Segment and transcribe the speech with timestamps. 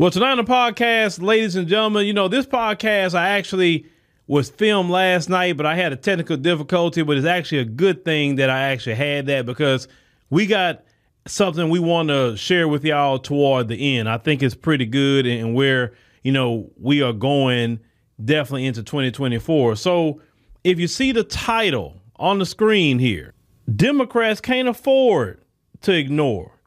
[0.00, 3.84] Well, tonight on the podcast, ladies and gentlemen, you know, this podcast I actually
[4.26, 8.02] was filmed last night, but I had a technical difficulty, but it's actually a good
[8.02, 9.88] thing that I actually had that because
[10.30, 10.84] we got
[11.26, 14.08] something we want to share with y'all toward the end.
[14.08, 15.92] I think it's pretty good and where,
[16.22, 17.78] you know, we are going
[18.24, 19.76] definitely into 2024.
[19.76, 20.22] So
[20.64, 23.34] if you see the title on the screen here,
[23.76, 25.42] Democrats can't afford
[25.82, 26.58] to ignore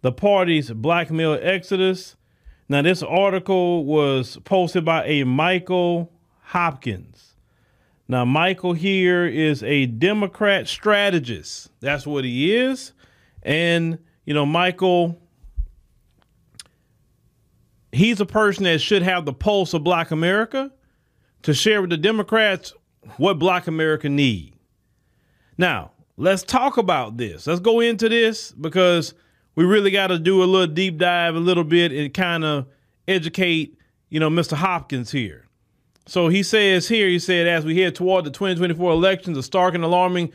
[0.00, 2.16] the party's black male exodus
[2.68, 7.34] now, this article was posted by a Michael Hopkins.
[8.08, 11.70] Now, Michael here is a Democrat strategist.
[11.80, 12.92] That's what he is.
[13.42, 15.18] And, you know, Michael,
[17.90, 20.70] he's a person that should have the pulse of Black America
[21.42, 22.74] to share with the Democrats
[23.16, 24.54] what Black America need.
[25.56, 27.46] Now, let's talk about this.
[27.46, 29.14] Let's go into this because–
[29.58, 32.68] we really got to do a little deep dive a little bit and kind of
[33.08, 33.76] educate,
[34.08, 34.52] you know, Mr.
[34.52, 35.48] Hopkins here.
[36.06, 39.74] So he says here, he said, as we head toward the 2024 elections, a stark
[39.74, 40.32] and alarming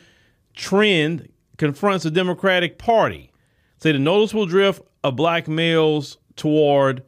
[0.55, 3.31] trend confronts the Democratic Party.
[3.77, 7.01] Say the noticeable drift of black males toward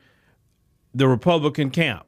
[0.94, 2.06] the Republican camp.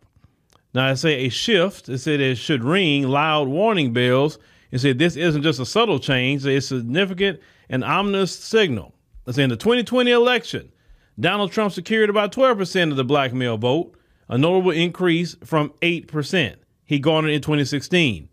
[0.73, 1.89] Now I say a shift.
[1.89, 4.39] It said it should ring loud warning bells.
[4.71, 8.93] It said this isn't just a subtle change; it's a significant and ominous signal.
[9.27, 10.71] Let's say in the 2020 election,
[11.19, 13.93] Donald Trump secured about 12% of the black male vote,
[14.29, 18.29] a notable increase from 8% he garnered in 2016.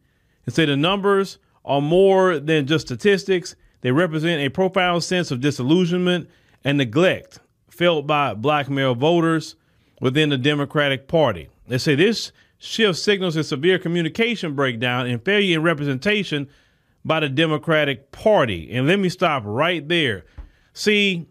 [0.46, 5.40] And say the numbers are more than just statistics, they represent a profound sense of
[5.40, 6.30] disillusionment
[6.62, 9.56] and neglect felt by black male voters
[10.00, 11.48] within the Democratic Party.
[11.66, 16.48] They say this shift signals a severe communication breakdown and failure in representation
[17.04, 18.70] by the Democratic Party.
[18.70, 20.24] And let me stop right there.
[20.74, 21.26] See,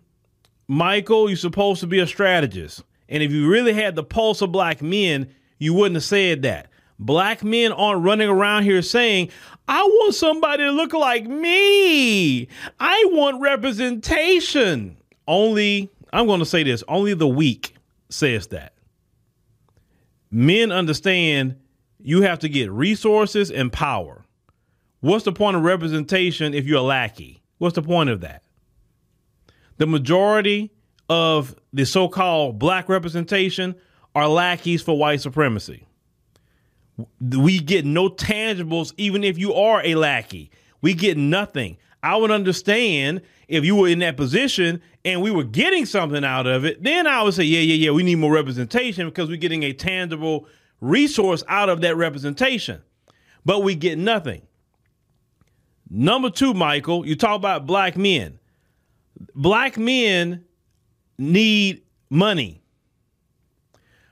[0.68, 2.84] Michael, you're supposed to be a strategist.
[3.10, 6.70] And if you really had the pulse of black men, you wouldn't have said that.
[6.98, 9.30] Black men aren't running around here saying,
[9.68, 12.48] I want somebody to look like me.
[12.80, 14.98] I want representation.
[15.28, 17.76] Only, I'm going to say this, only the weak
[18.10, 18.74] says that.
[20.32, 21.58] Men understand
[22.02, 24.26] you have to get resources and power.
[25.02, 27.42] What's the point of representation if you're a lackey?
[27.58, 28.44] What's the point of that?
[29.78, 30.72] The majority
[31.10, 33.76] of the so-called black representation
[34.16, 35.86] are lackeys for white supremacy.
[37.20, 40.52] We get no tangibles even if you are a lackey.
[40.82, 41.78] We get nothing.
[42.04, 46.46] I would understand if you were in that position and we were getting something out
[46.46, 49.38] of it, then I would say, yeah, yeah, yeah, we need more representation because we're
[49.38, 50.48] getting a tangible
[50.82, 52.82] resource out of that representation.
[53.46, 54.44] But we get nothing.
[55.90, 58.40] Number two, Michael, you talk about black men
[59.36, 60.46] black men
[61.18, 62.62] need money.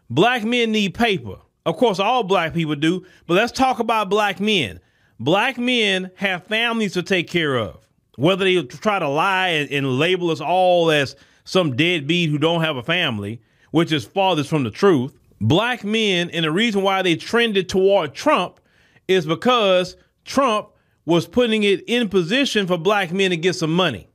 [0.10, 1.38] Black men need paper.
[1.66, 4.80] Of course, all black people do, but let's talk about black men.
[5.20, 7.88] Black men have families to take care of.
[8.18, 12.62] Whether they try to lie and, and label us all as some deadbeat who don't
[12.62, 13.42] have a family,
[13.72, 15.18] which is farthest from the truth.
[15.40, 18.60] Black men, and the reason why they trended toward Trump
[19.08, 19.96] is because
[20.26, 20.70] Trump
[21.06, 24.11] was putting it in position for black men to get some money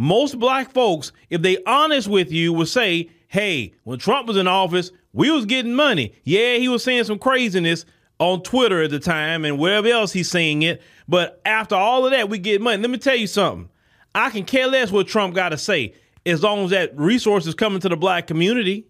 [0.00, 4.48] most black folks, if they honest with you, will say, hey, when Trump was in
[4.48, 6.14] office, we was getting money.
[6.24, 7.84] Yeah, he was saying some craziness
[8.18, 10.80] on Twitter at the time and wherever else he's saying it.
[11.06, 12.80] But after all of that, we get money.
[12.80, 13.68] Let me tell you something.
[14.14, 15.92] I can care less what Trump got to say
[16.24, 18.86] as long as that resources coming to the black community.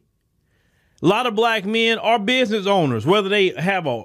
[1.02, 4.04] A lot of black men are business owners, whether they have a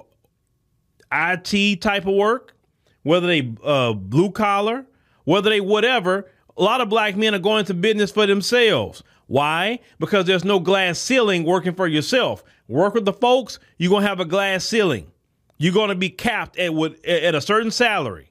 [1.12, 2.56] IT type of work,
[3.04, 4.86] whether they uh, blue collar,
[5.22, 9.02] whether they whatever a lot of black men are going into business for themselves.
[9.26, 9.80] Why?
[9.98, 12.44] Because there's no glass ceiling working for yourself.
[12.68, 15.10] Work with the folks, you're going to have a glass ceiling.
[15.58, 16.72] You're going to be capped at,
[17.04, 18.30] at a certain salary.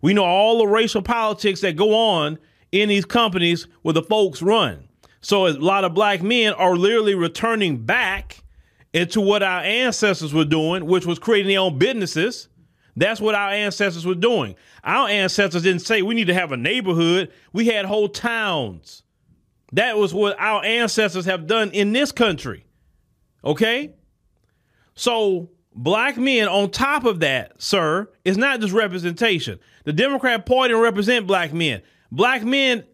[0.00, 2.38] We know all the racial politics that go on
[2.72, 4.88] in these companies where the folks run.
[5.20, 8.42] So a lot of black men are literally returning back
[8.92, 12.48] into what our ancestors were doing, which was creating their own businesses
[12.96, 14.54] that's what our ancestors were doing.
[14.84, 17.32] Our ancestors didn't say we need to have a neighborhood.
[17.52, 19.02] We had whole towns.
[19.72, 22.64] That was what our ancestors have done in this country.
[23.44, 23.94] Okay?
[24.94, 29.58] So, black men, on top of that, sir, is not just representation.
[29.84, 31.82] The Democrat Party represent black men.
[32.12, 32.84] Black men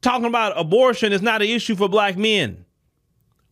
[0.00, 2.64] talking about abortion is not an issue for black men.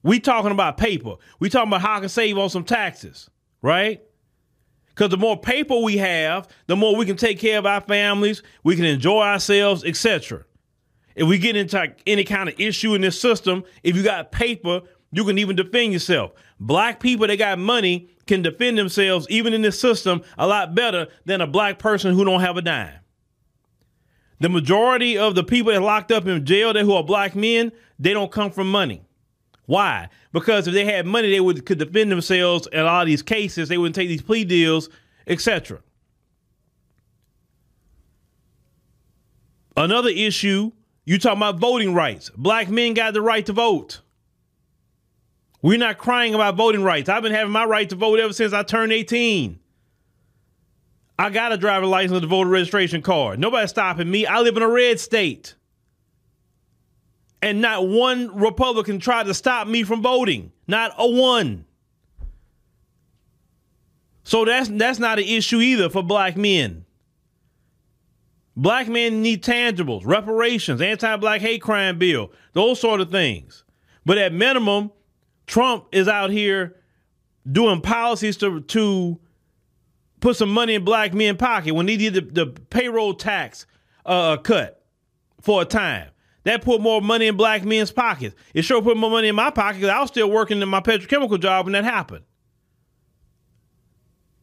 [0.02, 1.16] We talking about paper.
[1.40, 3.28] We talking about how I can save on some taxes,
[3.60, 4.00] right?
[4.90, 8.42] Because the more paper we have, the more we can take care of our families,
[8.64, 10.44] we can enjoy ourselves, etc.
[11.14, 14.82] If we get into any kind of issue in this system, if you got paper,
[15.12, 16.32] you can even defend yourself.
[16.58, 21.08] Black people that got money can defend themselves even in this system a lot better
[21.24, 22.94] than a black person who don't have a dime.
[24.38, 27.72] The majority of the people that locked up in jail that who are black men,
[27.98, 29.02] they don't come from money.
[29.70, 30.08] Why?
[30.32, 33.22] Because if they had money, they would could defend themselves in a lot of these
[33.22, 33.68] cases.
[33.68, 34.88] They wouldn't take these plea deals,
[35.28, 35.78] etc.
[39.76, 40.72] Another issue,
[41.04, 42.32] you talking about voting rights.
[42.36, 44.00] Black men got the right to vote.
[45.62, 47.08] We're not crying about voting rights.
[47.08, 49.56] I've been having my right to vote ever since I turned 18.
[51.16, 53.38] I got a driver's license and a voter registration card.
[53.38, 54.26] Nobody's stopping me.
[54.26, 55.54] I live in a red state.
[57.42, 60.52] And not one Republican tried to stop me from voting.
[60.66, 61.64] Not a one.
[64.24, 66.84] So that's that's not an issue either for black men.
[68.56, 73.64] Black men need tangibles, reparations, anti-black hate crime bill, those sort of things.
[74.04, 74.92] But at minimum,
[75.46, 76.76] Trump is out here
[77.50, 79.18] doing policies to to
[80.20, 83.66] put some money in black men's pocket when he did the, the payroll tax
[84.04, 84.84] uh, cut
[85.40, 86.10] for a time.
[86.50, 88.34] That put more money in black men's pockets.
[88.54, 90.80] It sure put more money in my pocket because I was still working in my
[90.80, 92.24] petrochemical job when that happened.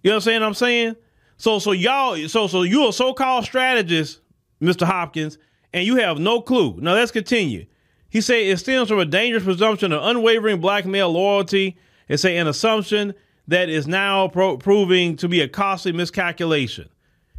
[0.03, 0.43] You know what I'm saying?
[0.43, 0.95] I'm saying
[1.35, 1.59] so.
[1.59, 2.15] So y'all.
[2.29, 4.21] So so you're a so-called strategist,
[4.61, 4.85] Mr.
[4.85, 5.37] Hopkins,
[5.73, 6.77] and you have no clue.
[6.79, 7.65] Now let's continue.
[8.07, 11.77] He said it stems from a dangerous presumption of unwavering black male loyalty.
[12.07, 13.15] It's an assumption
[13.49, 16.87] that is now pro- proving to be a costly miscalculation.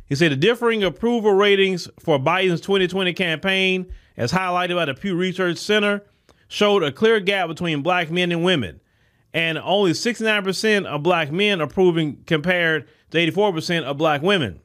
[0.05, 3.87] He said the differing approval ratings for Biden's 2020 campaign,
[4.19, 6.03] as highlighted by the Pew Research Center,
[6.49, 8.81] showed a clear gap between black men and women,
[9.33, 14.61] and only 69% of black men approving compared to 84% of black women.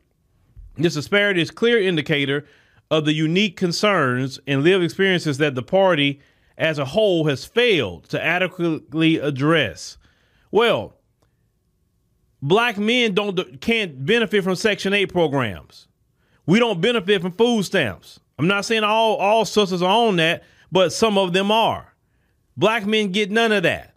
[0.75, 2.45] This disparity is a clear indicator
[2.89, 6.19] of the unique concerns and lived experiences that the party
[6.57, 9.97] as a whole has failed to adequately address.
[10.51, 10.95] Well,
[12.41, 15.87] black men don't can't benefit from Section 8 programs.
[16.45, 18.19] We don't benefit from food stamps.
[18.37, 21.93] I'm not saying all all sisters are on that, but some of them are.
[22.57, 23.95] Black men get none of that.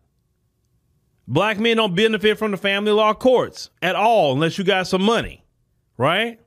[1.29, 5.03] Black men don't benefit from the family law courts at all unless you got some
[5.03, 5.45] money,
[5.97, 6.41] right?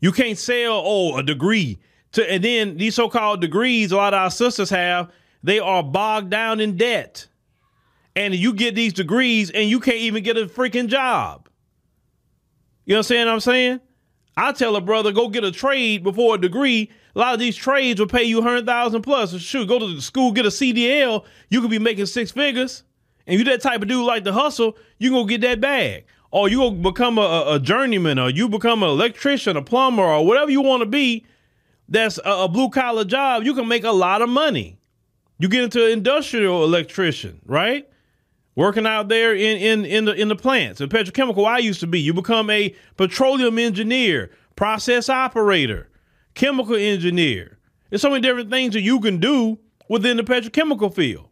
[0.00, 1.78] You can't sell oh a degree
[2.12, 5.10] to and then these so-called degrees a lot of our sisters have,
[5.42, 7.26] they are bogged down in debt
[8.14, 11.48] and you get these degrees and you can't even get a freaking job.
[12.84, 13.28] You know what I'm saying?
[13.28, 13.80] I'm saying?
[14.36, 16.90] I tell a brother, go get a trade before a degree.
[17.14, 19.38] A lot of these trades will pay you 100000 plus.
[19.38, 21.24] Shoot, go to the school, get a CDL.
[21.50, 22.84] You could be making six figures.
[23.26, 26.06] And you that type of dude like to hustle, you going to get that bag.
[26.30, 30.02] Or you going to become a, a, journeyman or you become an electrician, a plumber,
[30.02, 31.26] or whatever you want to be
[31.88, 33.44] that's a, a blue collar job.
[33.44, 34.78] You can make a lot of money.
[35.38, 37.88] You get into an industrial electrician, right?
[38.54, 40.80] Working out there in in in the in the plants.
[40.80, 42.00] And petrochemical I used to be.
[42.00, 45.88] You become a petroleum engineer, process operator,
[46.34, 47.58] chemical engineer.
[47.90, 49.58] There's so many different things that you can do
[49.88, 51.28] within the petrochemical field.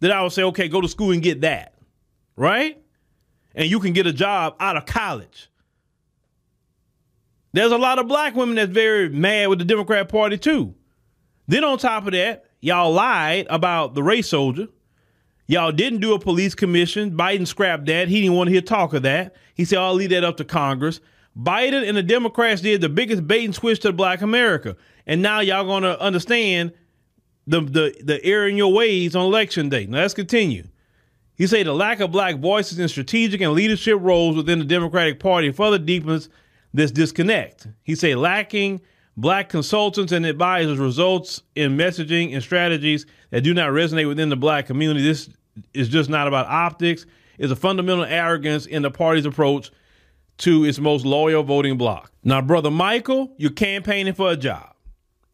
[0.00, 1.74] That I would say, okay, go to school and get that,
[2.36, 2.80] right?
[3.54, 5.48] And you can get a job out of college.
[7.52, 10.74] There's a lot of black women that's very mad with the Democrat Party too.
[11.46, 14.68] Then on top of that, y'all lied about the race soldier.
[15.46, 17.16] Y'all didn't do a police commission.
[17.16, 18.08] Biden scrapped that.
[18.08, 19.34] He didn't want to hear talk of that.
[19.54, 21.00] He said, I'll leave that up to Congress.
[21.38, 24.76] Biden and the Democrats did the biggest bait and switch to black America.
[25.06, 26.72] And now y'all gonna understand
[27.46, 29.86] the the the error in your ways on election day.
[29.86, 30.64] Now let's continue.
[31.34, 35.18] He said the lack of black voices in strategic and leadership roles within the Democratic
[35.18, 36.28] Party further deepens
[36.74, 37.66] this disconnect.
[37.82, 38.80] He said lacking
[39.16, 44.36] black consultants and advisors results in messaging and strategies that do not resonate within the
[44.36, 45.02] black community.
[45.02, 45.28] This
[45.74, 47.06] is just not about optics.
[47.38, 49.72] It's a fundamental arrogance in the party's approach
[50.38, 52.12] to its most loyal voting bloc.
[52.22, 54.74] Now, brother Michael, you're campaigning for a job.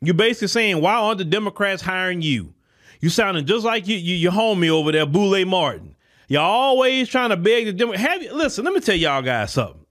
[0.00, 2.54] You're basically saying, why aren't the Democrats hiring you?
[3.00, 5.96] You sounding just like you, you, your homie over there, Boule Martin.
[6.28, 8.08] You're always trying to beg the Democrats.
[8.08, 8.64] Have you listen?
[8.64, 9.84] Let me tell y'all guys something.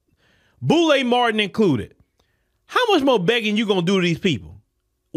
[0.62, 1.94] Boule Martin included.
[2.68, 4.57] How much more begging you gonna do to these people?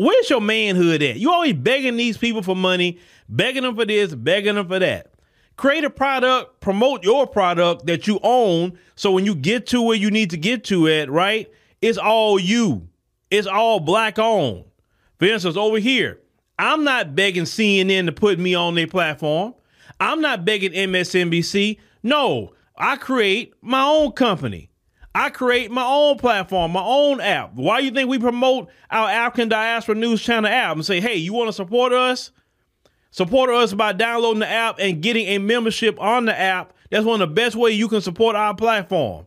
[0.00, 1.18] Where's your manhood at?
[1.18, 5.12] You always begging these people for money, begging them for this, begging them for that.
[5.58, 8.78] Create a product, promote your product that you own.
[8.94, 11.52] So when you get to where you need to get to it, right?
[11.82, 12.88] It's all you.
[13.30, 14.64] It's all black owned.
[15.18, 16.18] For instance, over here,
[16.58, 19.52] I'm not begging CNN to put me on their platform.
[20.00, 21.78] I'm not begging MSNBC.
[22.02, 24.69] No, I create my own company.
[25.14, 27.54] I create my own platform, my own app.
[27.54, 31.16] Why do you think we promote our African Diaspora News Channel app and say, hey,
[31.16, 32.30] you want to support us?
[33.10, 36.74] Support us by downloading the app and getting a membership on the app.
[36.90, 39.26] That's one of the best ways you can support our platform.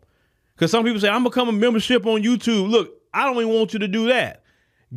[0.55, 2.69] Because some people say, I'm becoming a membership on YouTube.
[2.69, 4.43] Look, I don't even want you to do that.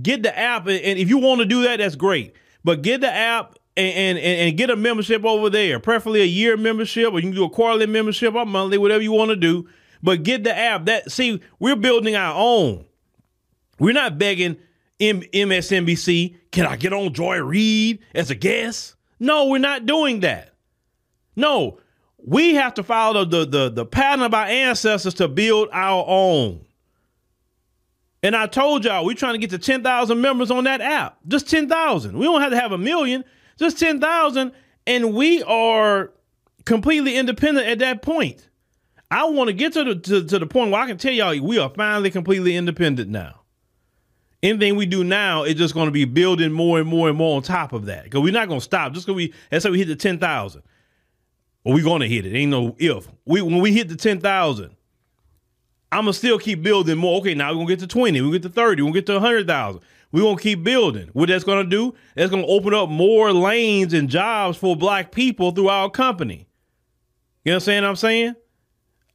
[0.00, 2.34] Get the app, and if you want to do that, that's great.
[2.62, 6.56] But get the app and, and, and get a membership over there, preferably a year
[6.56, 9.68] membership, or you can do a quarterly membership or monthly, whatever you want to do.
[10.06, 10.84] But get the app.
[10.84, 12.84] That see, we're building our own.
[13.80, 14.56] We're not begging
[15.00, 18.94] M- MSNBC, can I get on Joy Reid as a guest?
[19.18, 20.54] No, we're not doing that.
[21.34, 21.80] No,
[22.18, 26.64] we have to follow the, the, the pattern of our ancestors to build our own.
[28.22, 31.18] And I told y'all, we're trying to get to 10,000 members on that app.
[31.26, 32.16] Just 10,000.
[32.16, 33.24] We don't have to have a million,
[33.58, 34.52] just 10,000.
[34.86, 36.12] And we are
[36.64, 38.48] completely independent at that point.
[39.10, 41.40] I want to get to the, to, to the point where I can tell y'all
[41.40, 43.40] we are finally completely independent now
[44.42, 47.36] anything we do now is just going to be building more and more and more
[47.36, 48.04] on top of that.
[48.04, 48.92] Because we're not going to stop.
[48.92, 50.62] Just because we, let's say we hit the 10,000.
[51.64, 52.34] Well, we're going to hit it.
[52.34, 53.08] Ain't no if.
[53.24, 54.76] We When we hit the 10,000,
[55.92, 57.20] I'm going to still keep building more.
[57.20, 58.20] Okay, now we're to get to 20.
[58.20, 58.82] We're going to get to 30.
[58.82, 59.80] We're to get to 100,000.
[60.12, 61.10] We're to keep building.
[61.12, 65.50] What that's to do, that's to open up more lanes and jobs for black people
[65.50, 66.46] through our company.
[67.44, 68.28] You understand what I'm saying?
[68.28, 68.34] I'm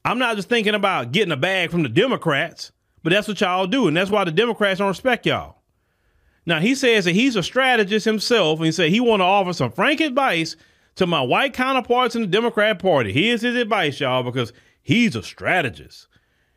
[0.06, 2.72] not just thinking about getting a bag from the Democrats.
[3.04, 5.58] But that's what y'all do, and that's why the Democrats don't respect y'all.
[6.46, 9.54] Now he says that he's a strategist himself, and he said he want to offer
[9.54, 10.56] some frank advice
[10.96, 13.12] to my white counterparts in the Democrat Party.
[13.12, 16.08] Here's his advice, y'all, because he's a strategist.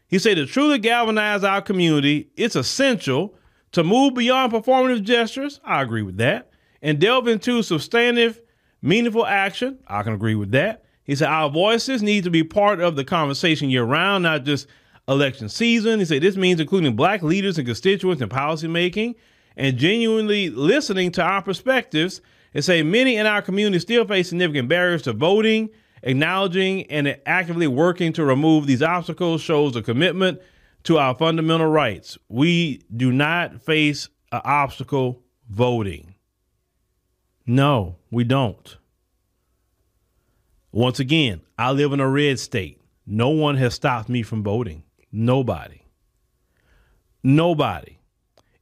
[0.07, 3.35] He said to truly galvanize our community, it's essential
[3.73, 5.61] to move beyond performative gestures.
[5.65, 6.51] I agree with that.
[6.83, 8.41] And delve into substantive,
[8.83, 9.79] meaningful action.
[9.87, 10.84] I can agree with that.
[11.05, 14.67] He said our voices need to be part of the conversation year round, not just
[15.07, 15.99] election season.
[15.99, 19.15] He said this means including black leaders and constituents in policymaking
[19.57, 22.21] and genuinely listening to our perspectives
[22.55, 25.71] and say many in our community still face significant barriers to voting.
[26.03, 30.39] Acknowledging and actively working to remove these obstacles shows a commitment
[30.83, 32.19] to our fundamental rights.
[32.29, 36.15] We do not face an obstacle voting.
[37.47, 38.77] No, we don't.
[40.75, 42.81] Once again, I live in a red state.
[43.07, 44.83] No one has stopped me from voting.
[45.13, 45.83] Nobody.
[47.23, 48.01] Nobody.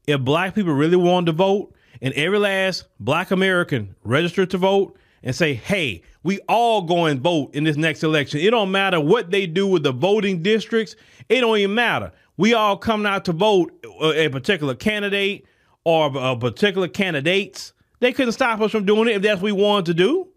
[0.07, 4.99] If black people really wanted to vote, and every last black American registered to vote
[5.23, 8.41] and say, hey, we all go and vote in this next election.
[8.41, 10.97] It don't matter what they do with the voting districts.
[11.31, 12.13] It don't even matter.
[12.37, 15.47] We all come out to vote uh, a particular candidate
[15.85, 17.73] or a particular candidates.
[18.01, 20.29] They couldn't stop us from doing it if that's what we wanted to do.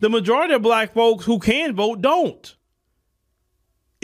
[0.00, 2.54] The majority of black folks who can vote don't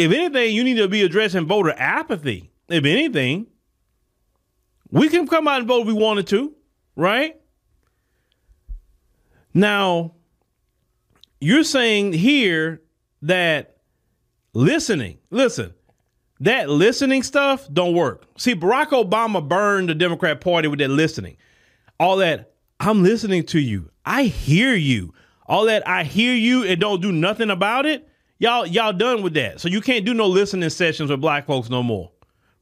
[0.00, 2.50] if anything, you need to be addressing voter apathy.
[2.70, 3.48] If anything,
[4.90, 6.54] we can come out and vote if we wanted to,
[6.96, 7.38] right?
[9.52, 10.14] Now,
[11.38, 12.80] you're saying here
[13.20, 13.76] that
[14.54, 15.74] listening, listen,
[16.40, 18.24] that listening stuff don't work.
[18.38, 21.36] See, Barack Obama burned the Democrat Party with that listening.
[21.98, 23.90] All that, I'm listening to you.
[24.06, 25.12] I hear you.
[25.50, 28.08] All that, I hear you and don't do nothing about it.
[28.38, 29.60] Y'all, y'all done with that.
[29.60, 32.12] So you can't do no listening sessions with black folks no more,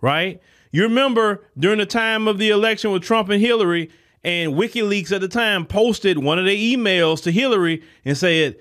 [0.00, 0.40] right?
[0.72, 3.90] You remember during the time of the election with Trump and Hillary,
[4.24, 8.56] and WikiLeaks at the time posted one of their emails to Hillary and said,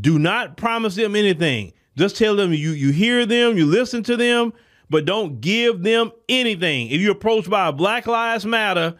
[0.00, 1.72] "Do not promise them anything.
[1.96, 4.52] Just tell them you you hear them, you listen to them,
[4.88, 6.90] but don't give them anything.
[6.90, 8.96] If you're approached by a Black Lives Matter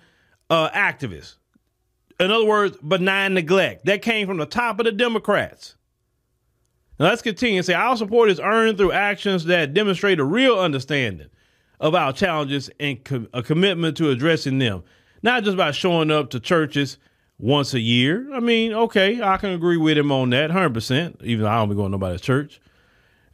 [0.50, 1.36] uh, activist,
[2.20, 5.76] in other words, benign neglect, that came from the top of the Democrats."
[6.98, 10.58] Now let's continue and say our support is earned through actions that demonstrate a real
[10.58, 11.28] understanding
[11.80, 12.98] of our challenges and
[13.32, 14.84] a commitment to addressing them,
[15.22, 16.98] not just by showing up to churches
[17.36, 18.32] once a year.
[18.32, 21.68] I mean, okay, I can agree with him on that 100%, even though I don't
[21.68, 22.60] be going to nobody's church.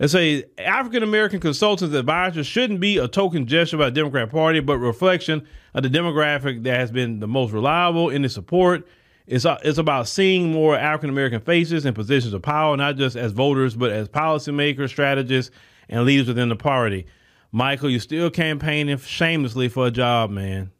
[0.00, 4.58] And say African American consultants advisors shouldn't be a token gesture by the Democrat Party,
[4.58, 8.88] but reflection of the demographic that has been the most reliable in its support
[9.30, 13.14] it's, uh, it's about seeing more African American faces in positions of power, not just
[13.14, 15.54] as voters, but as policymakers, strategists,
[15.88, 17.06] and leaders within the party.
[17.52, 20.72] Michael, you're still campaigning shamelessly for a job, man.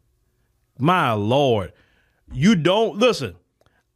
[0.77, 1.71] My Lord.
[2.33, 3.35] You don't listen.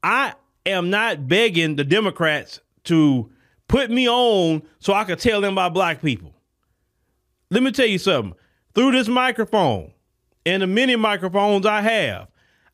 [0.02, 3.30] I am not begging the Democrats to
[3.68, 6.34] put me on so I can tell them about black people.
[7.50, 8.34] Let me tell you something.
[8.74, 9.92] Through this microphone
[10.46, 12.28] and the many microphones I have,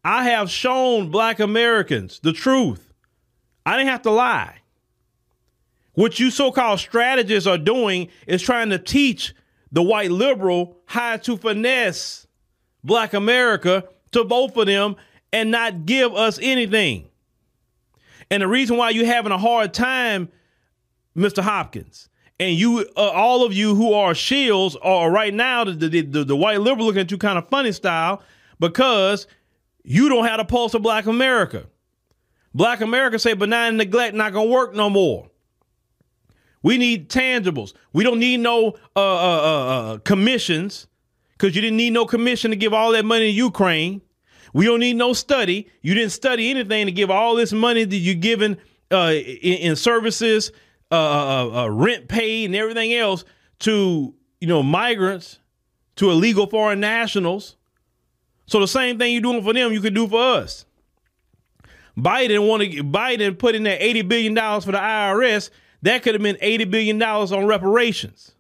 [0.04, 2.92] I have shown black Americans the truth.
[3.66, 4.58] I didn't have to lie.
[5.94, 9.36] What you so called strategists are doing is trying to teach
[9.72, 12.28] the white liberal how to finesse
[12.84, 14.96] black America to vote for them
[15.32, 17.08] and not give us anything.
[18.30, 20.30] And the reason why you're having a hard time,
[21.16, 21.44] Mr.
[21.44, 26.02] Hopkins, and you, uh, all of you who are shields, are right now the, the,
[26.02, 28.22] the, the white liberal looking at you kind of funny style
[28.60, 29.28] because
[29.84, 31.66] you don't have the pulse of Black America.
[32.54, 35.30] Black America say benign neglect not gonna work no more.
[36.64, 37.74] We need tangibles.
[37.94, 40.88] We don't need no uh, uh, uh, uh commissions
[41.34, 44.02] because you didn't need no commission to give all that money to Ukraine.
[44.54, 45.70] We don't need no study.
[45.82, 48.58] You didn't study anything to give all this money that you're giving
[48.92, 50.52] uh, in, in, services,
[50.92, 53.24] Uh, uh, uh, uh, rent paid, and everything else
[53.60, 55.40] to you know migrants,
[55.96, 57.56] to illegal foreign nationals.
[58.46, 60.66] So the same thing you're doing for them, you could do for us.
[61.98, 65.50] Biden want to Biden put in that eighty billion dollars for the IRS.
[65.84, 68.34] That could have been eighty billion dollars on reparations.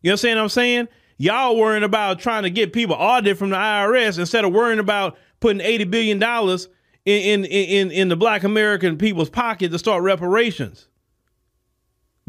[0.00, 0.88] You know what I'm saying?
[1.18, 5.18] Y'all worrying about trying to get people audited from the IRS instead of worrying about
[5.40, 6.68] putting eighty billion dollars
[7.04, 10.86] in, in in in the Black American people's pocket to start reparations.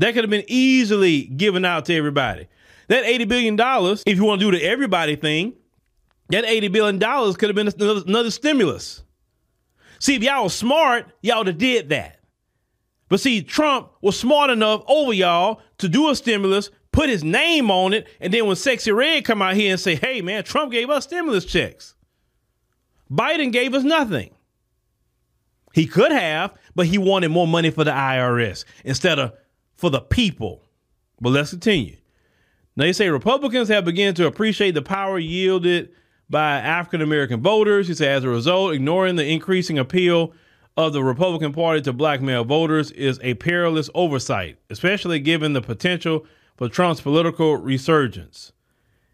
[0.01, 2.47] That could have been easily given out to everybody.
[2.87, 5.53] That eighty billion dollars, if you want to do the everybody thing,
[6.29, 9.03] that eighty billion dollars could have been another, another stimulus.
[9.99, 12.19] See, if y'all was smart, y'all would have did that.
[13.09, 17.69] But see, Trump was smart enough over y'all to do a stimulus, put his name
[17.69, 20.71] on it, and then when Sexyy Red come out here and say, hey man, Trump
[20.71, 21.93] gave us stimulus checks.
[23.11, 24.33] Biden gave us nothing.
[25.73, 29.33] He could have, but he wanted more money for the IRS instead of
[29.81, 30.63] for the people.
[31.19, 31.97] But let's continue.
[32.75, 35.89] Now they say Republicans have begun to appreciate the power yielded
[36.29, 37.87] by African American voters.
[37.87, 40.33] He said, as a result, ignoring the increasing appeal
[40.77, 45.61] of the Republican Party to black male voters is a perilous oversight, especially given the
[45.61, 48.53] potential for Trump's political resurgence.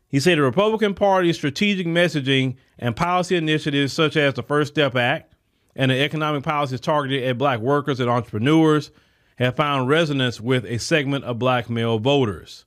[0.10, 4.96] He said the Republican Party's strategic messaging and policy initiatives, such as the First Step
[4.96, 5.34] Act
[5.76, 8.92] and the economic policies targeted at black workers and entrepreneurs,
[9.38, 12.66] have found resonance with a segment of black male voters.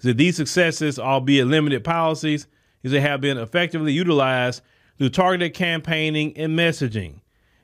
[0.00, 2.46] He said these successes, albeit limited policies,
[2.82, 4.62] is they have been effectively utilized
[4.98, 7.20] through targeted campaigning and messaging.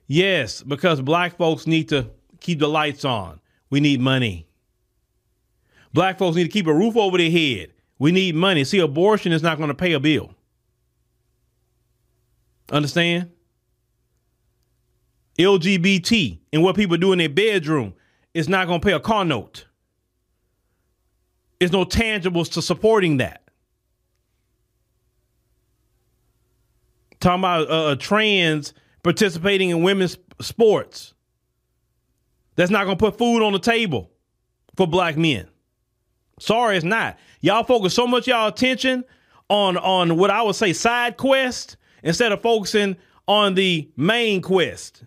[0.07, 2.11] Yes, because black folks need to
[2.41, 3.41] keep the lights on.
[3.71, 4.49] We need money.
[5.93, 7.73] Black folks need to keep a roof over their head.
[7.99, 8.65] We need money.
[8.65, 10.35] See, abortion is not going to pay a bill.
[12.73, 13.31] Understand?
[15.39, 17.95] LGBT and what people do in their bedroom
[18.35, 19.67] is not going to pay a car note.
[21.59, 23.43] There's no tangibles to supporting that.
[27.21, 31.13] Talking about uh, trans participating in women's sports.
[32.57, 34.11] That's not going to put food on the table
[34.77, 35.49] for black men.
[36.39, 37.19] Sorry, it's not.
[37.41, 39.05] Y'all focus so much y'all attention
[39.49, 42.97] on on what I would say side quest instead of focusing
[43.29, 45.05] on the main quest.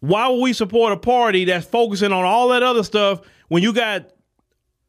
[0.00, 3.72] Why would we support a party that's focusing on all that other stuff when you
[3.72, 4.10] got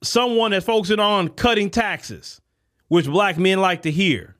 [0.01, 2.41] someone that's focusing on cutting taxes?
[2.91, 4.35] which black men like to hear,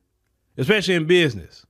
[0.58, 1.66] especially in business.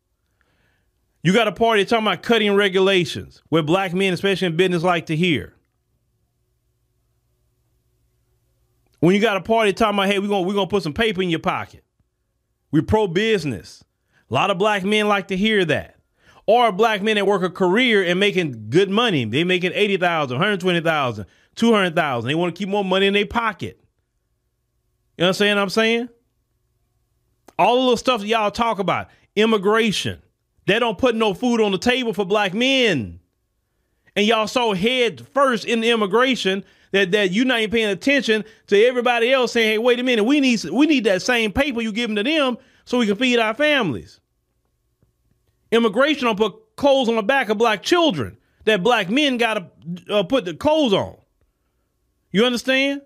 [1.22, 5.06] You got a party talking about cutting regulations, where black men, especially in business, like
[5.06, 5.54] to hear.
[9.00, 11.22] When you got a party talking about, hey, we're gonna we're gonna put some paper
[11.22, 11.84] in your pocket.
[12.72, 13.84] We're pro business.
[14.32, 15.98] A lot of black men like to hear that.
[16.52, 19.24] Or black men that work a career and making good money.
[19.24, 22.28] They making 80,000, 120,000, 200,000.
[22.28, 23.80] They want to keep more money in their pocket.
[25.18, 25.58] You know what I'm saying?
[25.58, 26.10] I'm saying?
[27.58, 30.22] All the stuff that y'all talk about, immigration,
[30.66, 33.22] they don't put no food on the table for black men.
[34.18, 38.86] And y'all so head first in immigration that, that you're not even paying attention to
[38.86, 41.94] everybody else saying, hey, wait a minute, we need we need that same paper you
[41.94, 44.20] giving to them so we can feed our families.
[45.71, 50.13] Immigration don't put clothes on the back of black children that black men got to
[50.13, 51.17] uh, put the clothes on.
[52.31, 53.01] You understand?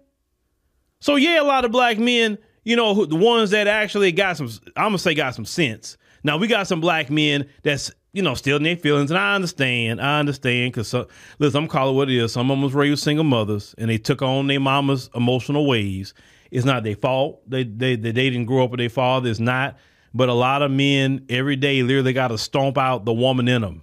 [1.00, 4.50] So yeah, a lot of black men you know, the ones that actually got some,
[4.76, 5.98] I'm gonna say got some sense.
[6.24, 9.36] Now we got some black men that's you know still in their feelings, and I
[9.36, 10.02] understand.
[10.02, 12.34] I understand because so, listen, I'm calling what it is.
[12.34, 16.14] Some of them was raised single mothers, and they took on their mama's emotional ways.
[16.50, 17.48] It's not their fault.
[17.48, 19.30] They they they, they didn't grow up with their father.
[19.30, 19.78] It's not.
[20.16, 23.62] But a lot of men every day literally got to stomp out the woman in
[23.62, 23.82] them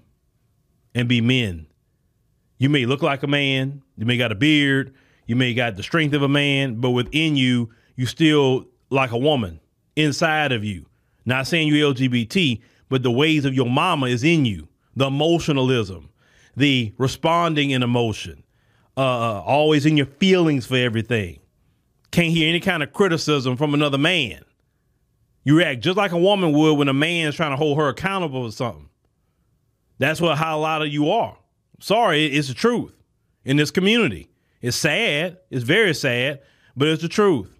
[0.94, 1.66] and be men.
[2.56, 3.82] You may look like a man.
[3.98, 4.94] You may got a beard.
[5.26, 9.18] You may got the strength of a man, but within you, you still like a
[9.18, 9.60] woman
[9.94, 10.86] inside of you.
[11.26, 14.68] Not saying you LGBT, but the ways of your mama is in you.
[14.96, 16.08] The emotionalism,
[16.56, 18.42] the responding in emotion,
[18.96, 21.40] uh, uh, always in your feelings for everything.
[22.10, 24.44] Can't hear any kind of criticism from another man.
[25.44, 27.88] You react just like a woman would when a man is trying to hold her
[27.88, 28.88] accountable for something.
[29.98, 31.37] That's what how a lot of you are.
[31.81, 32.94] Sorry, it's the truth
[33.44, 34.31] in this community.
[34.61, 35.38] It's sad.
[35.50, 36.40] It's very sad,
[36.76, 37.50] but it's the truth.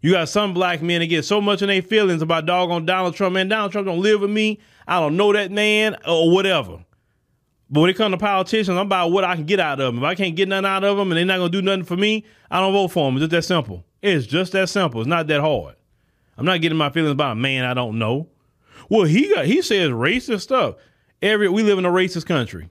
[0.00, 3.14] You got some black men that get so much in their feelings about doggone Donald
[3.14, 3.34] Trump.
[3.34, 4.58] Man, Donald Trump don't live with me.
[4.88, 6.84] I don't know that man or whatever.
[7.68, 10.02] But when it comes to politicians, I'm about what I can get out of them.
[10.02, 11.84] If I can't get nothing out of them and they're not going to do nothing
[11.84, 13.16] for me, I don't vote for them.
[13.16, 13.84] It's just that simple.
[14.02, 15.02] It's just that simple.
[15.02, 15.76] It's not that hard.
[16.40, 18.28] I'm not getting my feelings about a man I don't know.
[18.88, 20.76] Well, he got he says racist stuff.
[21.20, 22.70] Every we live in a racist country.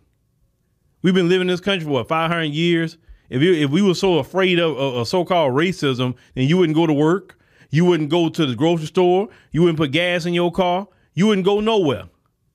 [1.03, 2.97] We've been living in this country for what 500 years.
[3.29, 6.87] If you, if we were so afraid of, of so-called racism, then you wouldn't go
[6.87, 7.39] to work.
[7.69, 9.29] You wouldn't go to the grocery store.
[9.51, 10.87] You wouldn't put gas in your car.
[11.13, 12.05] You wouldn't go nowhere.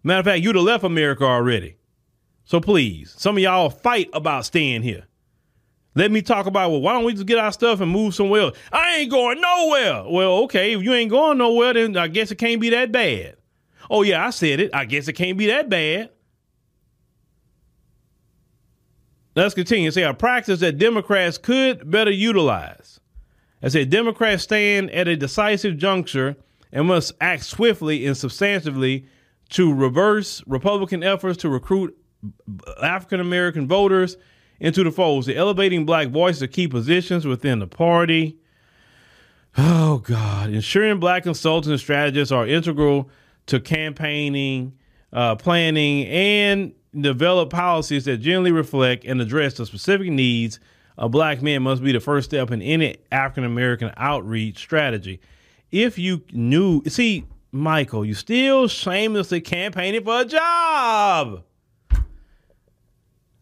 [0.03, 1.77] Matter of fact, you'd have left America already.
[2.45, 5.07] So please, some of y'all fight about staying here.
[5.95, 8.43] Let me talk about, well, why don't we just get our stuff and move somewhere
[8.43, 8.59] else?
[8.73, 10.05] I ain't going nowhere.
[10.09, 13.37] Well, okay, if you ain't going nowhere, then I guess it can't be that bad.
[13.89, 14.75] Oh, yeah, I said it.
[14.75, 16.11] I guess it can't be that bad.
[19.37, 19.91] Let's continue.
[19.91, 23.01] Say a practice that Democrats could better utilize.
[23.63, 26.37] I said Democrats stand at a decisive juncture
[26.73, 29.07] and must act swiftly and substantively
[29.51, 31.97] to reverse Republican efforts to recruit
[32.83, 34.17] African American voters
[34.61, 35.27] into the fold.
[35.27, 38.39] The elevating black voices to key positions within the party.
[39.57, 40.51] Oh God!
[40.51, 43.09] Ensuring black consultants and strategists are integral
[43.47, 44.77] to campaigning,
[45.13, 50.59] uh, planning, and develop policies that generally reflect and address the specific needs
[50.97, 55.21] of black men must be the first step in any African American outreach strategy.
[55.71, 61.43] If you knew, see, Michael, you still shamelessly campaigning for a job.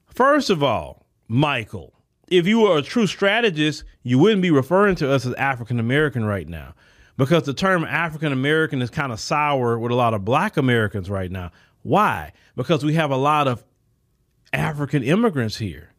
[0.06, 1.01] First of all,
[1.32, 1.94] Michael,
[2.28, 6.26] if you were a true strategist, you wouldn't be referring to us as African American
[6.26, 6.74] right now
[7.16, 11.08] because the term African American is kind of sour with a lot of black Americans
[11.08, 11.50] right now.
[11.84, 12.34] Why?
[12.54, 13.64] Because we have a lot of
[14.52, 15.94] African immigrants here.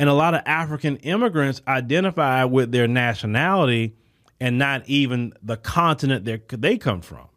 [0.00, 3.94] And a lot of African immigrants identify with their nationality
[4.40, 7.28] and not even the continent that they come from.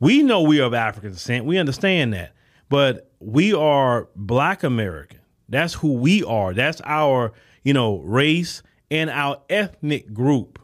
[0.00, 1.46] We know we are of African descent.
[1.46, 2.34] We understand that.
[2.68, 5.20] But we are black American.
[5.52, 6.54] That's who we are.
[6.54, 10.58] That's our, you know, race and our ethnic group.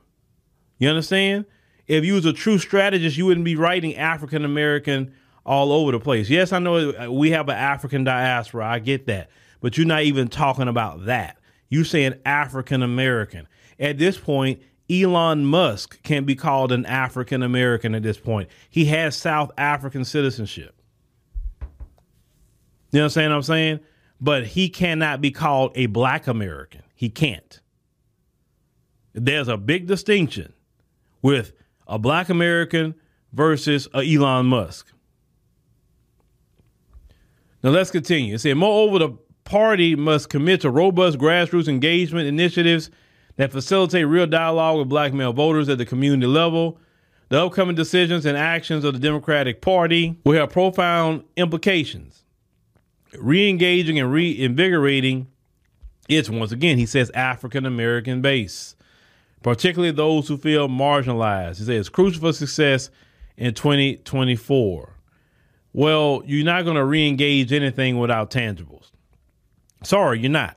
[0.79, 1.45] You understand?
[1.87, 5.13] If you was a true strategist, you wouldn't be writing African American
[5.45, 6.31] all over the place.
[6.31, 8.67] Yes, I know we have an African diaspora.
[8.67, 9.29] I get that.
[9.61, 11.37] But you're not even talking about that.
[11.69, 13.47] You're saying African American.
[13.79, 18.49] At this point, Elon Musk can be called an African American at this point.
[18.71, 20.75] He has South African citizenship.
[21.61, 21.67] You
[22.93, 23.33] know what I'm saying?
[23.33, 23.81] I'm saying?
[24.21, 26.83] But he cannot be called a black American.
[26.95, 27.61] He can't.
[29.13, 30.53] There's a big distinction
[31.23, 31.53] with
[31.87, 32.95] a black American
[33.33, 34.93] versus a Elon Musk.
[37.63, 38.35] Now let's continue.
[38.35, 42.91] It said, moreover, the party must commit to robust grassroots engagement initiatives
[43.37, 46.79] that facilitate real dialogue with black male voters at the community level.
[47.31, 52.25] The upcoming decisions and actions of the Democratic Party will have profound implications.
[53.17, 55.29] Re engaging and reinvigorating
[56.09, 58.75] its, once again, he says, African American base,
[59.43, 61.59] particularly those who feel marginalized.
[61.59, 62.91] He says, crucial for success
[63.37, 64.99] in 2024
[65.73, 68.91] well, you're not going to re engage anything without tangibles.
[69.85, 70.57] Sorry, you're not.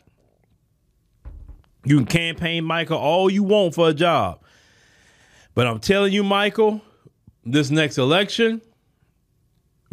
[1.83, 4.41] You can campaign Michael all you want for a job.
[5.53, 6.81] But I'm telling you, Michael,
[7.45, 8.61] this next election,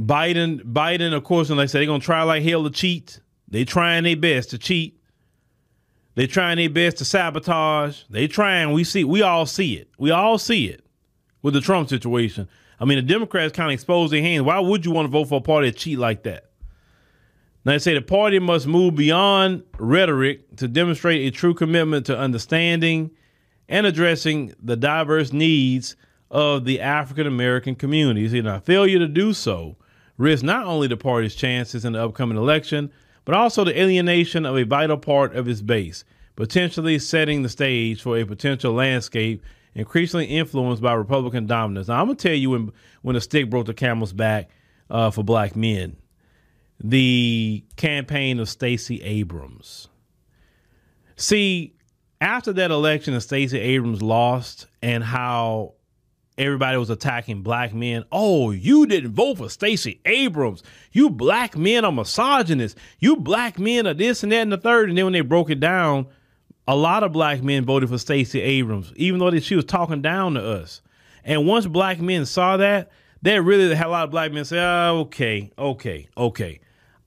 [0.00, 3.20] Biden, Biden, of course, and like I said, they're gonna try like hell to cheat.
[3.48, 5.00] They're trying their best to cheat.
[6.14, 8.02] They're trying their best to sabotage.
[8.10, 8.72] They trying.
[8.72, 9.04] We see.
[9.04, 9.88] We all see it.
[9.98, 10.84] We all see it
[11.42, 12.48] with the Trump situation.
[12.80, 14.42] I mean, the Democrats kind of expose their hands.
[14.42, 16.50] Why would you want to vote for a party that cheat like that?
[17.64, 22.16] Now they say the party must move beyond rhetoric to demonstrate a true commitment to
[22.16, 23.10] understanding
[23.68, 25.96] and addressing the diverse needs
[26.30, 28.28] of the African American community.
[28.28, 29.76] See, now failure to do so
[30.18, 32.92] risks not only the party's chances in the upcoming election,
[33.24, 36.04] but also the alienation of a vital part of its base,
[36.36, 39.42] potentially setting the stage for a potential landscape
[39.74, 41.88] increasingly influenced by Republican dominance.
[41.88, 44.50] Now, I'm gonna tell you when when the stick broke the camel's back
[44.90, 45.96] uh, for black men,
[46.80, 49.88] the campaign of Stacey Abrams.
[51.16, 51.74] See,
[52.20, 55.74] after that election, and Stacey Abrams lost, and how
[56.38, 58.04] everybody was attacking black men.
[58.10, 60.62] Oh, you didn't vote for Stacey Abrams.
[60.92, 62.80] You black men are misogynists.
[62.98, 64.88] You black men are this and that and the third.
[64.88, 66.06] And then when they broke it down,
[66.66, 70.34] a lot of black men voted for Stacey Abrams, even though she was talking down
[70.34, 70.80] to us.
[71.24, 72.90] And once black men saw that,
[73.22, 76.60] that really had a lot of black men say, oh, okay, okay, okay.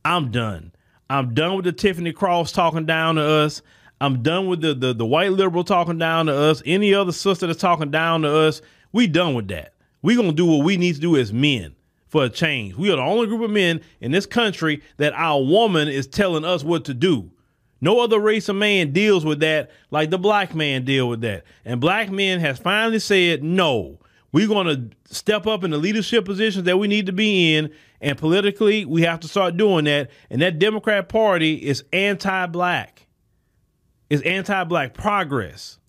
[0.04, 0.72] I'm done.
[1.10, 3.62] I'm done with the Tiffany Cross talking down to us.
[4.02, 6.63] I'm done with the, the the white liberal talking down to us.
[6.65, 9.73] Any other sister that's talking down to us, we done with that.
[10.01, 11.75] We gonna do what we need to do as men
[12.08, 12.75] for a change.
[12.75, 16.43] We are the only group of men in this country that our woman is telling
[16.43, 17.32] us what to do.
[17.80, 21.43] No other race of man deals with that like the black man deal with that.
[21.65, 23.97] And black men has finally said, no,
[24.32, 27.71] we're going to step up in the leadership positions that we need to be in.
[27.99, 30.12] And politically, we have to start doing that.
[30.30, 33.08] And that Democrat Party is anti black,
[34.10, 35.80] is anti black progress,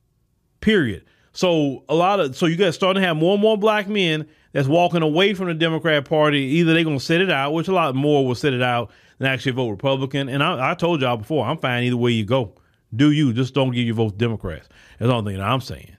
[0.60, 1.04] period.
[1.32, 4.26] So a lot of so you got starting to have more and more black men
[4.52, 6.40] that's walking away from the Democrat Party.
[6.40, 9.28] Either they're gonna sit it out, which a lot more will sit it out than
[9.28, 10.28] actually vote Republican.
[10.28, 12.54] And I, I told y'all before, I'm fine either way you go.
[12.94, 14.68] Do you just don't give your vote Democrats?
[14.98, 15.96] That's the only thing I'm saying,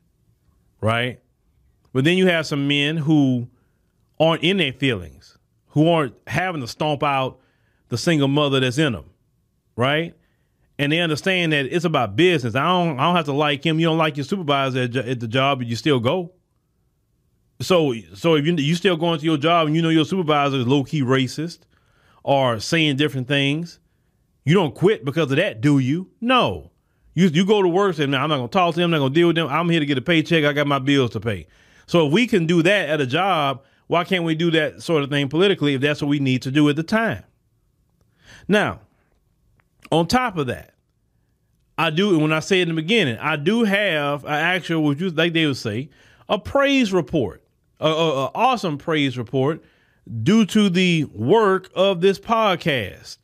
[0.80, 1.20] right?
[1.92, 3.48] But then you have some men who
[4.20, 5.38] aren't in their feelings,
[5.70, 7.40] who aren't having to stomp out
[7.90, 9.06] the single mother that's in them,
[9.76, 10.14] right?
[10.80, 12.56] And they understand that it's about business.
[12.56, 13.80] I don't, I don't have to like him.
[13.80, 16.32] You don't like your supervisor at, at the job, but you still go.
[17.62, 20.58] So, so if you you still going to your job and you know your supervisor
[20.58, 21.60] is low key racist
[22.24, 23.80] or saying different things,
[24.44, 26.10] you don't quit because of that, do you?
[26.20, 26.72] No.
[27.14, 29.14] You you go to work and I'm not gonna talk to them, I'm not gonna
[29.14, 29.48] deal with them.
[29.48, 30.44] I'm here to get a paycheck.
[30.44, 31.48] I got my bills to pay.
[31.86, 35.04] So if we can do that at a job, why can't we do that sort
[35.04, 37.24] of thing politically if that's what we need to do at the time?
[38.48, 38.80] Now,
[39.92, 40.74] on top of that,
[41.78, 45.10] I do, when I say in the beginning, I do have an actual, what you
[45.10, 45.90] like they would say,
[46.30, 47.44] a praise report,
[47.80, 49.64] a, a, a awesome praise report
[50.22, 53.18] due to the work of this podcast.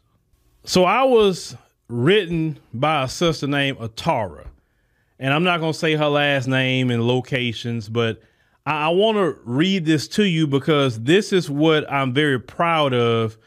[0.63, 1.55] So I was
[1.87, 4.47] written by a sister named Atara.
[5.19, 8.21] And I'm not going to say her last name and locations, but
[8.65, 12.93] I, I want to read this to you because this is what I'm very proud
[12.93, 13.37] of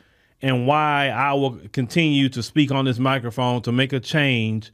[0.43, 4.73] and why I will continue to speak on this microphone to make a change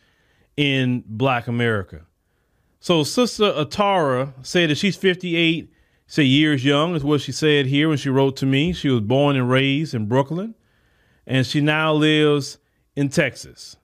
[0.57, 2.07] in Black America.
[2.81, 5.71] So, Sister Atara said that she's 58,
[6.07, 8.73] say years young, is what she said here when she wrote to me.
[8.73, 10.55] She was born and raised in Brooklyn,
[11.27, 12.59] and she now lives
[12.97, 13.77] in Texas.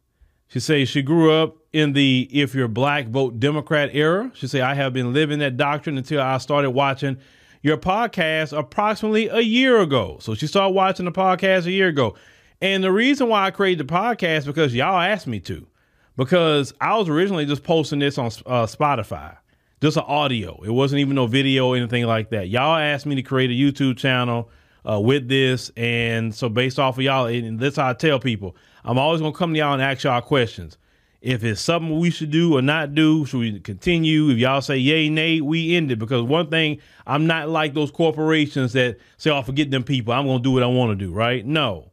[0.48, 4.30] She says she grew up in the if you're black, vote Democrat era.
[4.34, 7.18] She said, I have been living that doctrine until I started watching
[7.64, 10.18] your podcast approximately a year ago.
[10.20, 12.14] So she started watching the podcast a year ago.
[12.61, 15.66] And the reason why I created the podcast because y'all asked me to.
[16.14, 19.38] Because I was originally just posting this on uh, Spotify,
[19.81, 20.61] just an audio.
[20.62, 22.50] It wasn't even no video or anything like that.
[22.50, 24.50] Y'all asked me to create a YouTube channel
[24.88, 25.70] uh, with this.
[25.74, 29.33] And so, based off of y'all, and that's how I tell people, I'm always to
[29.33, 30.77] come to y'all and ask y'all questions.
[31.24, 34.28] If it's something we should do or not do, should we continue?
[34.28, 35.98] If y'all say yay, nay, we end it.
[35.98, 40.12] Because one thing, I'm not like those corporations that say, oh, forget them people.
[40.12, 41.42] I'm going to do what I want to do, right?
[41.46, 41.92] No.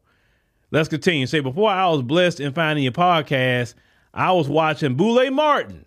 [0.69, 1.25] Let's continue.
[1.27, 3.75] Say, before I was blessed in finding your podcast,
[4.13, 5.85] I was watching Boule Martin,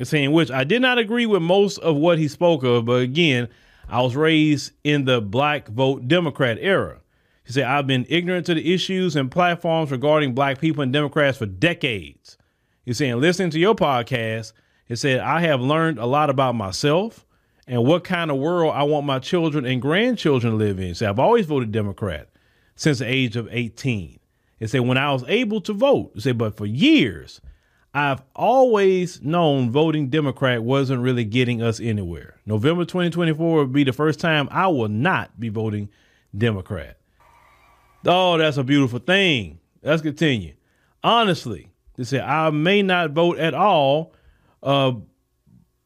[0.00, 2.84] saying which I did not agree with most of what he spoke of.
[2.84, 3.48] But again,
[3.88, 7.00] I was raised in the black vote Democrat era.
[7.42, 11.38] He said, I've been ignorant to the issues and platforms regarding black people and Democrats
[11.38, 12.38] for decades.
[12.86, 14.52] He's saying, listening to your podcast,
[14.86, 17.26] he said, I have learned a lot about myself
[17.66, 20.94] and what kind of world I want my children and grandchildren to live in.
[20.94, 22.28] Said, I've always voted Democrat
[22.76, 24.20] since the age of 18.
[24.60, 27.40] He said, when I was able to vote, he said, but for years,
[27.92, 32.36] I've always known voting Democrat wasn't really getting us anywhere.
[32.46, 35.88] November 2024 will be the first time I will not be voting
[36.36, 36.98] Democrat.
[38.04, 39.58] Oh, that's a beautiful thing.
[39.82, 40.54] Let's continue.
[41.02, 44.12] Honestly, they said, I may not vote at all,
[44.62, 44.92] uh,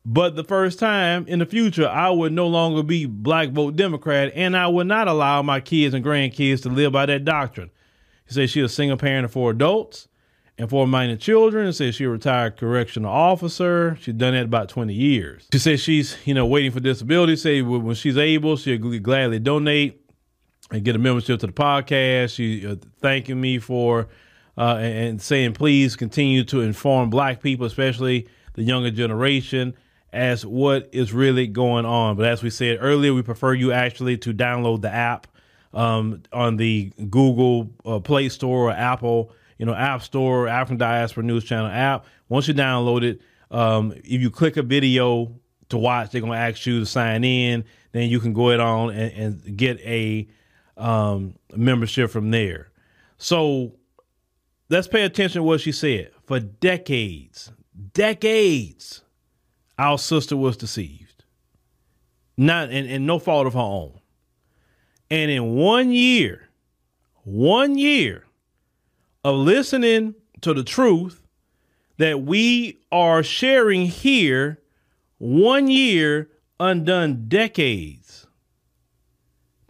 [0.05, 4.33] but the first time in the future, I would no longer be black vote Democrat,
[4.35, 7.71] and I would not allow my kids and grandkids to live by that doctrine.
[8.27, 10.09] He said she's a single parent of four adults
[10.57, 11.67] and four minor children.
[11.67, 13.97] He said she's a retired correctional officer.
[14.01, 15.49] She's done that about 20 years.
[15.53, 17.37] She said she's, you know, waiting for disability.
[17.37, 20.01] Say when she's able, she'll gladly donate
[20.71, 22.35] and get a membership to the podcast.
[22.35, 24.09] She uh, thanking me for
[24.59, 29.75] uh, and saying, please continue to inform black people, especially the younger generation,
[30.13, 32.17] as what is really going on.
[32.17, 35.27] But as we said earlier, we prefer you actually to download the app
[35.73, 41.23] um, on the Google uh, Play Store or Apple, you know, App Store, African Diaspora
[41.23, 42.07] News Channel app.
[42.29, 45.33] Once you download it, um, if you click a video
[45.69, 47.65] to watch, they're going to ask you to sign in.
[47.93, 50.29] Then you can go it on and, and get a
[50.77, 52.71] um, membership from there.
[53.19, 53.73] So
[54.71, 56.13] let's pay attention to what she said.
[56.27, 57.53] For decades,
[57.93, 59.03] decades,
[59.79, 61.25] our sister was deceived.
[62.37, 64.01] Not and, and no fault of her own.
[65.11, 66.49] And in one year,
[67.25, 68.25] one year,
[69.25, 71.23] of listening to the truth
[71.99, 74.59] that we are sharing here
[75.19, 78.27] one year undone decades.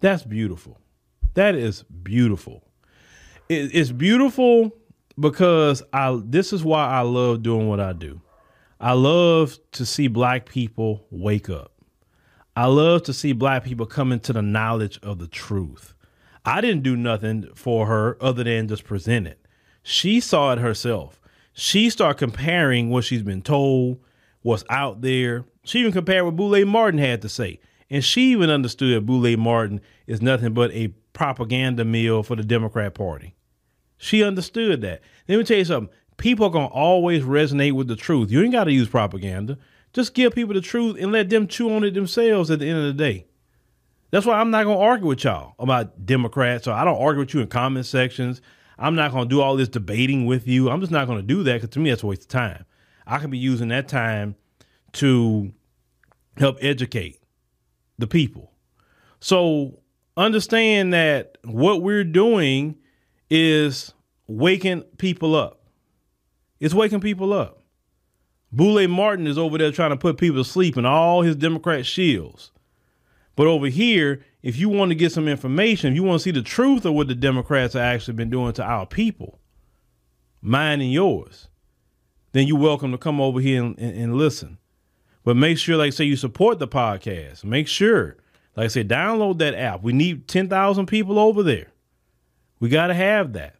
[0.00, 0.78] That's beautiful.
[1.34, 2.62] That is beautiful.
[3.48, 4.72] it's beautiful
[5.20, 8.20] because I this is why I love doing what I do.
[8.80, 11.72] I love to see black people wake up.
[12.56, 15.94] I love to see black people come into the knowledge of the truth.
[16.44, 19.46] I didn't do nothing for her other than just present it.
[19.82, 21.20] She saw it herself.
[21.52, 23.98] She started comparing what she's been told,
[24.42, 25.44] what's out there.
[25.64, 27.60] She even compared what Boulay Martin had to say.
[27.90, 32.94] And she even understood Boulay Martin is nothing but a propaganda meal for the Democrat
[32.94, 33.34] Party.
[34.02, 35.02] She understood that.
[35.28, 35.94] Let me tell you something.
[36.16, 38.30] People are to always resonate with the truth.
[38.30, 39.58] You ain't got to use propaganda.
[39.92, 42.78] Just give people the truth and let them chew on it themselves at the end
[42.78, 43.26] of the day.
[44.10, 46.64] That's why I'm not to argue with y'all about Democrats.
[46.64, 48.40] So I don't argue with you in comment sections.
[48.78, 50.70] I'm not to do all this debating with you.
[50.70, 52.64] I'm just not to do that because to me, that's a waste of time.
[53.06, 54.34] I could be using that time
[54.94, 55.52] to
[56.38, 57.20] help educate
[57.98, 58.50] the people.
[59.20, 59.80] So
[60.16, 62.78] understand that what we're doing
[63.30, 63.94] is
[64.26, 65.60] waking people up.
[66.58, 67.62] It's waking people up.
[68.52, 71.86] Boulay Martin is over there trying to put people to sleep in all his Democrat
[71.86, 72.50] shields.
[73.36, 76.32] But over here, if you want to get some information, if you want to see
[76.32, 79.38] the truth of what the Democrats have actually been doing to our people,
[80.42, 81.48] mine and yours,
[82.32, 84.58] then you're welcome to come over here and, and, and listen.
[85.22, 87.44] But make sure, like say, you support the podcast.
[87.44, 88.16] Make sure,
[88.56, 89.82] like I said, download that app.
[89.82, 91.68] We need 10,000 people over there.
[92.60, 93.56] We got to have that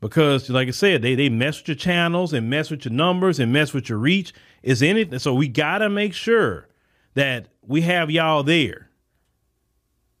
[0.00, 3.38] because, like I said, they, they mess with your channels and mess with your numbers
[3.38, 4.34] and mess with your reach.
[4.62, 5.18] Is anything.
[5.18, 6.68] So we got to make sure
[7.14, 8.90] that we have y'all there.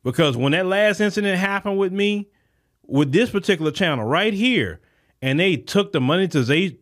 [0.02, 2.28] Because when that last incident happened with me,
[2.84, 4.80] with this particular channel right here,
[5.20, 6.78] and they took the monetization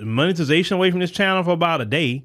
[0.00, 2.24] monetization away from this channel for about a day,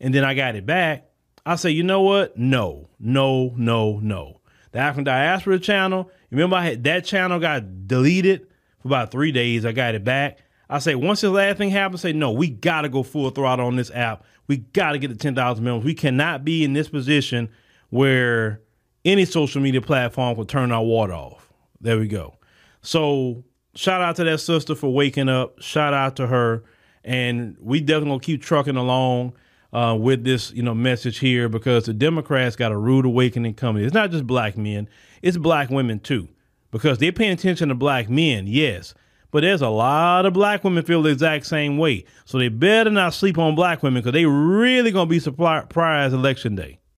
[0.00, 1.04] and then I got it back.
[1.44, 2.38] I say, you know what?
[2.38, 4.40] No, no, no, no.
[4.72, 6.10] The African Diaspora channel.
[6.34, 8.48] Remember, I had that channel got deleted
[8.80, 9.64] for about three days.
[9.64, 10.38] I got it back.
[10.68, 13.66] I say, once the last thing happens, say, no, we got to go full throttle
[13.66, 14.24] on this app.
[14.48, 15.84] We got to get to 10,000 members.
[15.84, 17.50] We cannot be in this position
[17.90, 18.60] where
[19.04, 21.52] any social media platform will turn our water off.
[21.80, 22.38] There we go.
[22.82, 23.44] So
[23.76, 25.60] shout out to that sister for waking up.
[25.60, 26.64] Shout out to her.
[27.04, 29.34] And we definitely gonna keep trucking along
[29.74, 33.84] uh, with this, you know, message here because the Democrats got a rude awakening coming.
[33.84, 34.88] It's not just black men;
[35.20, 36.28] it's black women too,
[36.70, 38.94] because they're paying attention to black men, yes,
[39.32, 42.04] but there's a lot of black women feel the exact same way.
[42.24, 46.54] So they better not sleep on black women because they really gonna be surprised election
[46.54, 46.78] day.